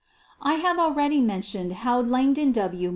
[0.41, 2.89] I have already mentioned how Langdon W.